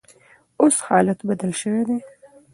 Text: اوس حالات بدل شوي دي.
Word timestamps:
اوس 0.61 0.75
حالات 0.87 1.19
بدل 1.29 1.51
شوي 1.61 1.81
دي. 1.87 1.97